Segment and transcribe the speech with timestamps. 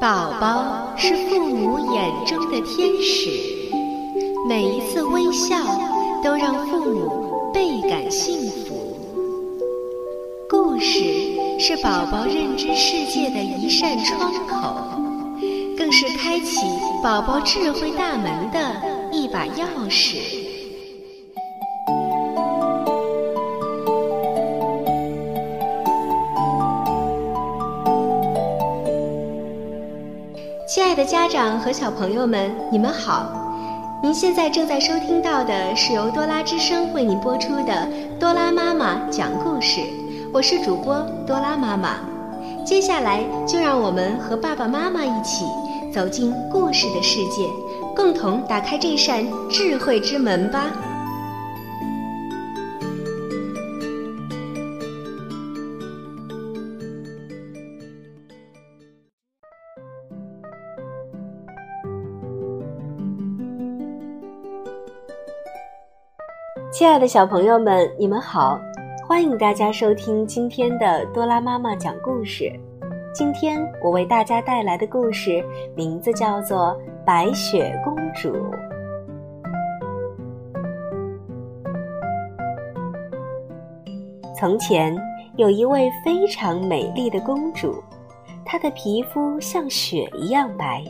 [0.00, 3.30] 宝宝是父母眼中的天使，
[4.48, 5.56] 每一次微笑
[6.22, 8.96] 都让父母倍感幸福。
[10.48, 11.02] 故事
[11.58, 15.02] 是宝宝认知世界的一扇窗口，
[15.76, 16.60] 更是开启
[17.02, 18.80] 宝宝智慧大门的
[19.10, 20.37] 一把钥匙。
[31.08, 33.32] 家长和小朋友们，你们好！
[34.02, 37.72] 您现在正在收听到的是由多拉之声为您播出的
[38.20, 39.80] 《多拉妈妈讲故事》，
[40.34, 41.96] 我是主播多拉妈妈。
[42.62, 45.46] 接下来就让我们和爸爸妈妈一起
[45.90, 47.48] 走进故事的世界，
[47.96, 50.66] 共同打开这扇智慧之门吧。
[66.78, 68.56] 亲爱的小朋友们，你们好！
[69.04, 72.52] 欢迎大家收听今天的多拉妈妈讲故事。
[73.12, 76.68] 今天我为大家带来的故事名字叫做
[77.04, 78.32] 《白雪公主》。
[84.38, 84.96] 从前
[85.36, 87.82] 有一位非常美丽的公主，
[88.44, 90.84] 她的皮肤像雪一样白，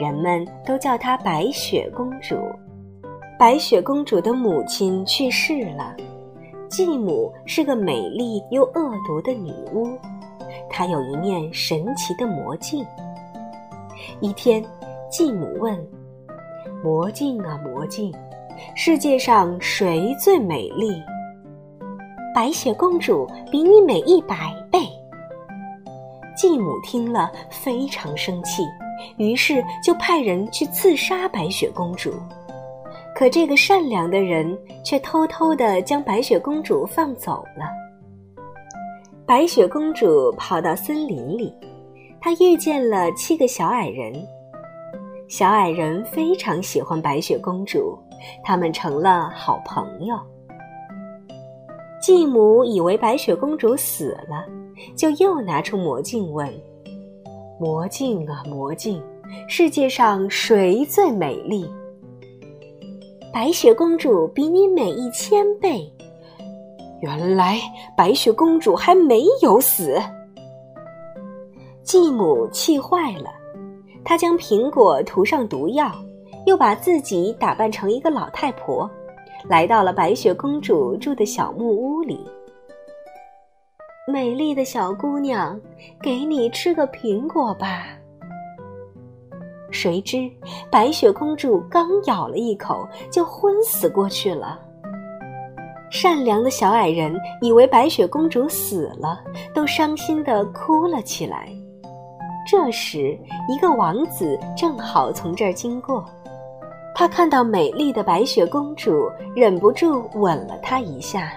[0.00, 2.34] 人们都叫她白雪公主。
[3.38, 5.94] 白雪公主的母亲去世了，
[6.68, 9.96] 继母是个美丽又恶毒的女巫，
[10.68, 12.84] 她有一面神奇的魔镜。
[14.18, 14.60] 一天，
[15.08, 15.78] 继母问
[16.82, 18.12] ：“魔镜啊魔镜，
[18.74, 21.00] 世界上谁最美丽？”
[22.34, 24.80] 白雪公主比你美一百倍。
[26.36, 28.64] 继母听了非常生气，
[29.16, 32.12] 于是就派人去刺杀白雪公主。
[33.18, 37.66] 可这个善良的人却偷偷地将白雪公主放走了。
[39.26, 41.52] 白雪公主跑到森林里，
[42.20, 44.12] 她遇见了七个小矮人。
[45.26, 47.98] 小矮人非常喜欢白雪公主，
[48.44, 50.16] 他们成了好朋友。
[52.00, 54.46] 继母以为白雪公主死了，
[54.94, 56.48] 就又拿出魔镜问
[57.58, 59.02] ：“魔镜啊魔镜，
[59.48, 61.68] 世界上谁最美丽？”
[63.38, 65.88] 白雪公主比你美一千倍。
[67.00, 67.56] 原来
[67.96, 69.96] 白雪公主还没有死。
[71.84, 73.30] 继母气坏了，
[74.04, 75.88] 她将苹果涂上毒药，
[76.46, 78.90] 又把自己打扮成一个老太婆，
[79.48, 82.18] 来到了白雪公主住的小木屋里。
[84.08, 85.56] 美丽的小姑娘，
[86.02, 87.97] 给你吃个苹果吧。
[89.80, 90.28] 谁知
[90.72, 94.58] 白雪公主刚咬了一口，就昏死过去了。
[95.88, 99.20] 善良的小矮人以为白雪公主死了，
[99.54, 101.48] 都伤心的哭了起来。
[102.50, 103.16] 这时，
[103.48, 106.04] 一个王子正好从这儿经过，
[106.92, 111.30] 他看到美丽的白雪公主，忍不住吻了她一下。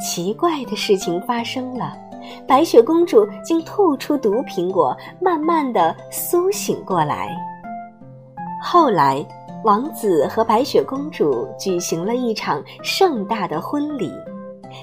[0.00, 1.98] 奇怪的事情发生了。
[2.46, 7.28] 白雪公主竟吐出毒苹果，慢慢的苏醒过来。
[8.62, 9.24] 后来，
[9.64, 14.12] 王子和白雪公主举行了一场盛大的婚礼，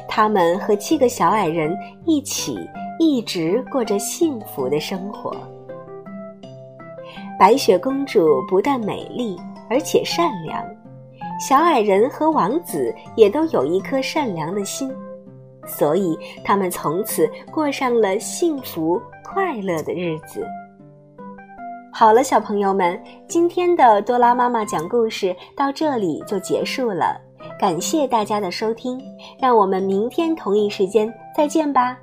[0.08, 1.76] 他们和七个小矮人
[2.06, 2.58] 一起，
[3.00, 5.36] 一直过着幸福的生活。
[7.38, 9.38] 白雪公主不但美丽，
[9.70, 10.64] 而且善良，
[11.40, 14.90] 小矮人和王子也都有一颗善良的心。
[15.66, 20.46] 所以，他们从此过上了幸福快乐的日子。
[21.92, 27.20] 好了，小朋友们，今天的多拉妈妈讲故事到这里就结束了，
[27.60, 29.02] 感谢大家的收听，
[29.40, 31.98] 让我们明天同一时间再见吧。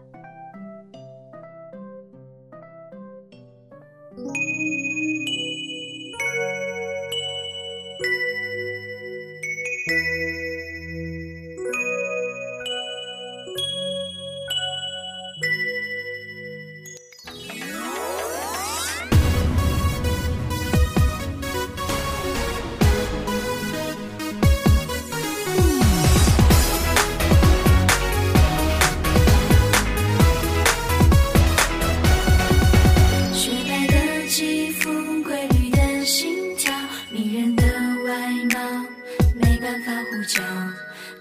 [40.12, 40.42] 独角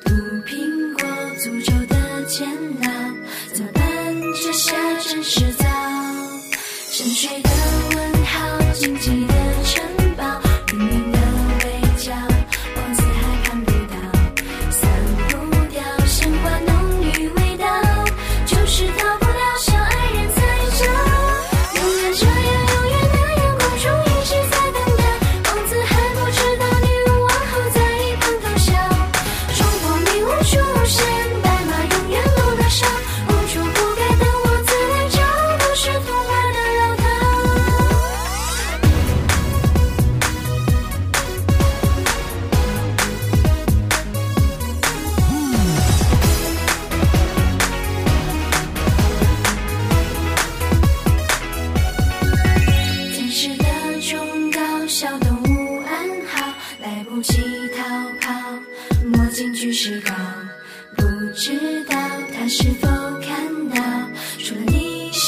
[0.04, 1.02] 独苹果
[1.38, 1.96] 诅咒的
[2.26, 2.90] 煎熬
[3.54, 3.82] 怎么办？
[4.44, 5.66] 这下真是糟。
[6.92, 7.50] 沉睡的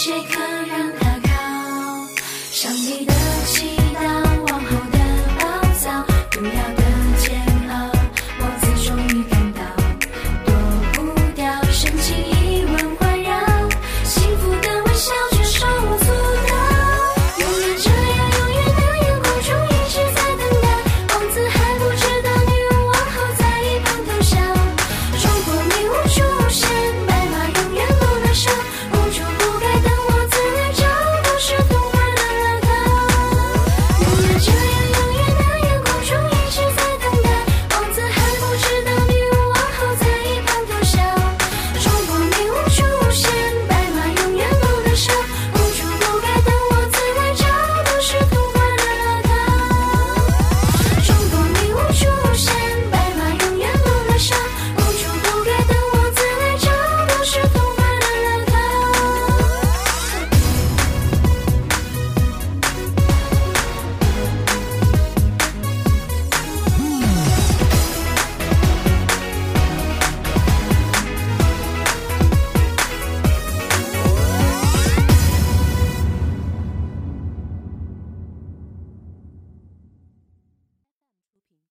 [0.06, 1.30] 谁可让他靠
[2.52, 3.33] 上你的